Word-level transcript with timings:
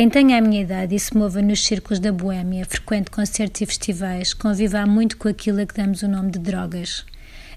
Quem 0.00 0.08
tenha 0.08 0.38
a 0.38 0.40
minha 0.40 0.62
idade 0.62 0.94
e 0.94 0.98
se 0.98 1.14
mova 1.14 1.42
nos 1.42 1.62
círculos 1.62 2.00
da 2.00 2.10
boêmia, 2.10 2.64
frequente 2.64 3.10
concertos 3.10 3.60
e 3.60 3.66
festivais, 3.66 4.32
conviva 4.32 4.86
muito 4.86 5.18
com 5.18 5.28
aquilo 5.28 5.60
a 5.60 5.66
que 5.66 5.74
damos 5.74 6.00
o 6.00 6.08
nome 6.08 6.30
de 6.30 6.38
drogas. 6.38 7.04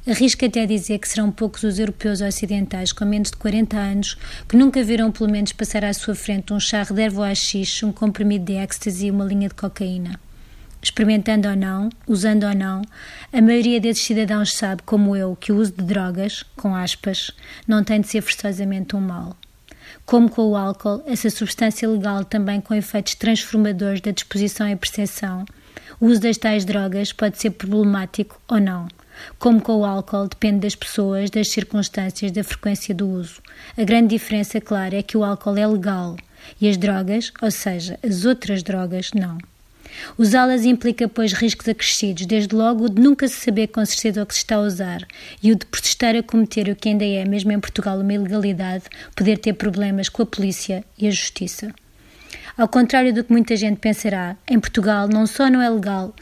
Arrisco 0.05 0.43
até 0.43 0.65
dizer 0.65 0.99
que 0.99 1.07
serão 1.07 1.31
poucos 1.31 1.63
os 1.63 1.79
europeus 1.79 2.19
ocidentais 2.19 2.91
com 2.91 3.05
menos 3.05 3.31
de 3.31 3.37
40 3.37 3.77
anos 3.77 4.17
que 4.45 4.57
nunca 4.57 4.83
viram 4.83 5.09
pelo 5.09 5.31
menos 5.31 5.53
passar 5.53 5.85
à 5.85 5.93
sua 5.93 6.15
frente 6.15 6.51
um 6.51 6.59
charro 6.59 6.93
de 6.93 7.03
ervo 7.03 7.23
haxixe, 7.23 7.85
um 7.85 7.93
comprimido 7.93 8.43
de 8.43 8.57
ecstasy 8.57 9.05
e 9.05 9.11
uma 9.11 9.23
linha 9.23 9.47
de 9.47 9.55
cocaína. 9.55 10.19
Experimentando 10.81 11.47
ou 11.47 11.55
não, 11.55 11.87
usando 12.05 12.43
ou 12.43 12.53
não, 12.53 12.81
a 13.31 13.41
maioria 13.41 13.79
desses 13.79 14.03
cidadãos 14.03 14.53
sabe, 14.53 14.81
como 14.83 15.15
eu, 15.15 15.37
que 15.37 15.53
o 15.53 15.55
uso 15.55 15.71
de 15.71 15.85
drogas, 15.85 16.43
com 16.57 16.75
aspas, 16.75 17.31
não 17.65 17.85
tem 17.85 18.01
de 18.01 18.09
ser 18.09 18.19
forçosamente 18.21 18.97
um 18.97 18.99
mal. 18.99 19.37
Como 20.05 20.29
com 20.29 20.49
o 20.49 20.55
álcool, 20.55 21.03
essa 21.05 21.29
substância 21.29 21.87
legal 21.87 22.23
também 22.25 22.59
com 22.61 22.73
efeitos 22.73 23.15
transformadores 23.15 24.01
da 24.01 24.11
disposição 24.11 24.67
e 24.69 24.75
percepção, 24.75 25.45
o 25.99 26.07
uso 26.07 26.21
das 26.21 26.37
tais 26.37 26.65
drogas 26.65 27.13
pode 27.13 27.37
ser 27.37 27.51
problemático 27.51 28.39
ou 28.47 28.59
não. 28.59 28.87
Como 29.37 29.61
com 29.61 29.77
o 29.77 29.85
álcool, 29.85 30.27
depende 30.27 30.61
das 30.61 30.75
pessoas, 30.75 31.29
das 31.29 31.49
circunstâncias, 31.49 32.31
da 32.31 32.43
frequência 32.43 32.93
do 32.93 33.07
uso. 33.07 33.41
A 33.77 33.83
grande 33.83 34.09
diferença, 34.09 34.59
claro, 34.59 34.95
é 34.95 35.03
que 35.03 35.17
o 35.17 35.23
álcool 35.23 35.57
é 35.57 35.67
legal 35.67 36.17
e 36.59 36.67
as 36.67 36.77
drogas, 36.77 37.31
ou 37.41 37.51
seja, 37.51 37.97
as 38.03 38.25
outras 38.25 38.63
drogas, 38.63 39.11
não. 39.13 39.37
Usá-las 40.17 40.65
implica, 40.65 41.07
pois, 41.07 41.33
riscos 41.33 41.67
acrescidos, 41.67 42.25
desde 42.25 42.55
logo 42.55 42.85
o 42.85 42.89
de 42.89 43.01
nunca 43.01 43.27
se 43.27 43.35
saber 43.35 43.67
com 43.67 43.85
certeza 43.85 44.23
o 44.23 44.25
que 44.25 44.33
se 44.33 44.39
está 44.39 44.55
a 44.55 44.61
usar 44.61 45.05
e 45.41 45.51
o 45.51 45.55
de, 45.55 45.65
por 45.65 45.79
se 45.79 45.87
estar 45.87 46.15
a 46.15 46.23
cometer 46.23 46.69
o 46.69 46.75
que 46.75 46.89
ainda 46.89 47.05
é, 47.05 47.25
mesmo 47.25 47.51
em 47.51 47.59
Portugal, 47.59 47.99
uma 47.99 48.13
ilegalidade, 48.13 48.85
poder 49.15 49.37
ter 49.37 49.53
problemas 49.53 50.09
com 50.09 50.23
a 50.23 50.25
polícia 50.25 50.83
e 50.97 51.07
a 51.07 51.11
justiça. 51.11 51.73
Ao 52.57 52.67
contrário 52.67 53.13
do 53.13 53.23
que 53.23 53.31
muita 53.31 53.55
gente 53.55 53.79
pensará, 53.79 54.35
em 54.47 54.59
Portugal 54.59 55.07
não 55.07 55.25
só 55.25 55.49
não 55.49 55.61
é 55.61 55.69
legal 55.69 56.13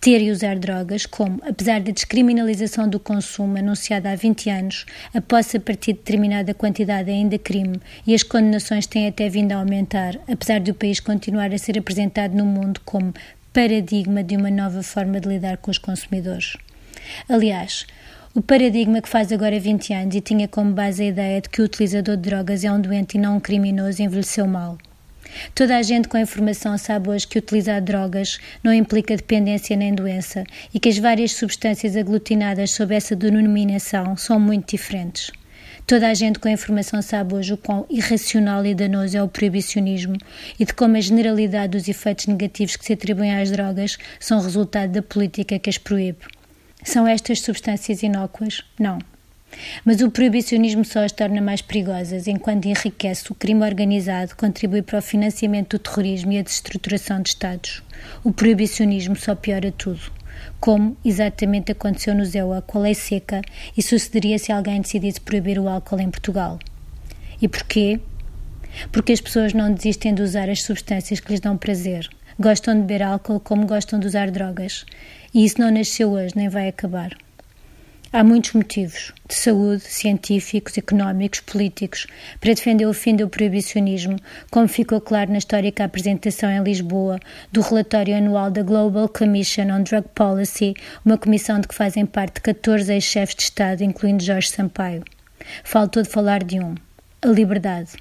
ter 0.00 0.22
e 0.22 0.30
usar 0.30 0.58
drogas, 0.58 1.04
como, 1.04 1.40
apesar 1.46 1.80
da 1.80 1.92
descriminalização 1.92 2.88
do 2.88 2.98
consumo 2.98 3.58
anunciada 3.58 4.10
há 4.10 4.14
20 4.14 4.48
anos, 4.48 4.86
a 5.12 5.20
posse 5.20 5.58
a 5.58 5.60
partir 5.60 5.92
de 5.92 5.98
determinada 5.98 6.54
quantidade 6.54 7.10
é 7.10 7.14
ainda 7.14 7.38
crime 7.38 7.78
e 8.06 8.14
as 8.14 8.22
condenações 8.22 8.86
têm 8.86 9.06
até 9.06 9.28
vindo 9.28 9.52
a 9.52 9.56
aumentar, 9.56 10.16
apesar 10.26 10.60
do 10.60 10.72
país 10.72 11.00
continuar 11.00 11.52
a 11.52 11.58
ser 11.58 11.78
apresentado 11.78 12.34
no 12.34 12.46
mundo 12.46 12.80
como 12.84 13.12
paradigma 13.52 14.24
de 14.24 14.36
uma 14.36 14.50
nova 14.50 14.82
forma 14.82 15.20
de 15.20 15.28
lidar 15.28 15.58
com 15.58 15.70
os 15.70 15.78
consumidores. 15.78 16.56
Aliás, 17.28 17.86
o 18.34 18.40
paradigma 18.40 19.02
que 19.02 19.08
faz 19.08 19.30
agora 19.32 19.60
20 19.60 19.92
anos 19.92 20.14
e 20.14 20.20
tinha 20.20 20.48
como 20.48 20.72
base 20.72 21.02
a 21.02 21.06
ideia 21.06 21.40
de 21.42 21.48
que 21.50 21.60
o 21.60 21.64
utilizador 21.64 22.16
de 22.16 22.22
drogas 22.22 22.64
é 22.64 22.72
um 22.72 22.80
doente 22.80 23.18
e 23.18 23.20
não 23.20 23.36
um 23.36 23.40
criminoso 23.40 24.02
envelheceu 24.02 24.46
mal. 24.46 24.78
Toda 25.54 25.76
a 25.76 25.82
gente 25.82 26.08
com 26.08 26.18
informação 26.18 26.76
sabe 26.78 27.08
hoje 27.08 27.26
que 27.26 27.38
utilizar 27.38 27.82
drogas 27.82 28.38
não 28.62 28.72
implica 28.72 29.16
dependência 29.16 29.76
nem 29.76 29.94
doença 29.94 30.44
e 30.72 30.80
que 30.80 30.88
as 30.88 30.98
várias 30.98 31.32
substâncias 31.32 31.96
aglutinadas 31.96 32.72
sob 32.72 32.94
essa 32.94 33.14
denominação 33.16 34.16
são 34.16 34.38
muito 34.38 34.70
diferentes. 34.70 35.30
Toda 35.86 36.08
a 36.08 36.14
gente 36.14 36.38
com 36.38 36.48
informação 36.48 37.02
sabe 37.02 37.34
hoje 37.34 37.52
o 37.52 37.56
quão 37.56 37.84
irracional 37.90 38.64
e 38.64 38.74
danoso 38.74 39.16
é 39.16 39.22
o 39.22 39.28
proibicionismo 39.28 40.16
e 40.58 40.64
de 40.64 40.72
como 40.72 40.96
a 40.96 41.00
generalidade 41.00 41.76
dos 41.76 41.88
efeitos 41.88 42.26
negativos 42.26 42.76
que 42.76 42.84
se 42.84 42.92
atribuem 42.92 43.34
às 43.34 43.50
drogas 43.50 43.98
são 44.18 44.40
resultado 44.40 44.92
da 44.92 45.02
política 45.02 45.58
que 45.58 45.68
as 45.68 45.78
proíbe. 45.78 46.26
São 46.84 47.06
estas 47.06 47.40
substâncias 47.40 48.02
inócuas? 48.02 48.62
Não. 48.78 48.98
Mas 49.84 50.00
o 50.00 50.10
proibicionismo 50.10 50.84
só 50.84 51.04
as 51.04 51.12
torna 51.12 51.40
mais 51.40 51.60
perigosas, 51.60 52.26
enquanto 52.26 52.66
enriquece 52.66 53.30
o 53.30 53.34
crime 53.34 53.64
organizado, 53.64 54.36
contribui 54.36 54.82
para 54.82 54.98
o 54.98 55.02
financiamento 55.02 55.76
do 55.76 55.82
terrorismo 55.82 56.32
e 56.32 56.38
a 56.38 56.42
desestruturação 56.42 57.20
de 57.22 57.30
Estados. 57.30 57.82
O 58.24 58.32
proibicionismo 58.32 59.16
só 59.16 59.34
piora 59.34 59.72
tudo. 59.72 60.00
Como 60.58 60.96
exatamente 61.04 61.72
aconteceu 61.72 62.14
no 62.14 62.24
ZEUA 62.24 62.62
com 62.62 62.78
a 62.78 62.82
lei 62.82 62.94
seca 62.94 63.42
e 63.76 63.82
sucederia 63.82 64.38
se 64.38 64.52
alguém 64.52 64.80
decidisse 64.80 65.20
proibir 65.20 65.58
o 65.58 65.68
álcool 65.68 66.00
em 66.00 66.10
Portugal. 66.10 66.58
E 67.40 67.48
porquê? 67.48 68.00
Porque 68.92 69.12
as 69.12 69.20
pessoas 69.20 69.52
não 69.52 69.72
desistem 69.72 70.14
de 70.14 70.22
usar 70.22 70.48
as 70.48 70.62
substâncias 70.62 71.20
que 71.20 71.30
lhes 71.30 71.40
dão 71.40 71.56
prazer. 71.56 72.08
Gostam 72.38 72.74
de 72.74 72.80
beber 72.80 73.02
álcool 73.02 73.40
como 73.40 73.66
gostam 73.66 73.98
de 73.98 74.06
usar 74.06 74.30
drogas. 74.30 74.84
E 75.34 75.44
isso 75.44 75.60
não 75.60 75.70
nasceu 75.70 76.10
hoje, 76.12 76.34
nem 76.36 76.48
vai 76.48 76.68
acabar. 76.68 77.16
Há 78.12 78.24
muitos 78.24 78.54
motivos, 78.54 79.12
de 79.28 79.36
saúde, 79.36 79.84
científicos, 79.84 80.76
económicos, 80.76 81.38
políticos, 81.38 82.08
para 82.40 82.52
defender 82.52 82.84
o 82.86 82.92
fim 82.92 83.14
do 83.14 83.28
proibicionismo, 83.28 84.16
como 84.50 84.66
ficou 84.66 85.00
claro 85.00 85.30
na 85.30 85.38
histórica 85.38 85.84
apresentação 85.84 86.50
em 86.50 86.60
Lisboa 86.60 87.20
do 87.52 87.60
relatório 87.60 88.16
anual 88.16 88.50
da 88.50 88.64
Global 88.64 89.08
Commission 89.08 89.70
on 89.70 89.84
Drug 89.84 90.08
Policy, 90.12 90.74
uma 91.04 91.16
comissão 91.16 91.60
de 91.60 91.68
que 91.68 91.74
fazem 91.74 92.04
parte 92.04 92.40
14 92.40 92.92
ex-chefes 92.92 93.36
de 93.36 93.42
Estado, 93.44 93.84
incluindo 93.84 94.24
Jorge 94.24 94.48
Sampaio. 94.48 95.04
Faltou 95.62 96.02
de 96.02 96.08
falar 96.08 96.42
de 96.42 96.58
um: 96.58 96.74
a 97.22 97.28
liberdade. 97.28 97.92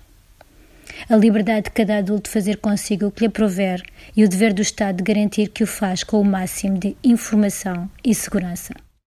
A 1.07 1.15
liberdade 1.15 1.65
de 1.65 1.71
cada 1.71 1.97
adulto 1.97 2.31
fazer 2.31 2.57
consigo 2.57 3.05
o 3.05 3.11
que 3.11 3.21
lhe 3.21 3.27
aprover 3.27 3.83
e 4.17 4.23
o 4.23 4.27
dever 4.27 4.53
do 4.55 4.63
Estado 4.63 4.97
de 4.97 5.03
garantir 5.03 5.49
que 5.49 5.63
o 5.63 5.67
faz 5.67 6.03
com 6.03 6.19
o 6.19 6.25
máximo 6.25 6.79
de 6.79 6.97
informação 7.03 7.87
e 8.03 8.15
segurança. 8.15 8.73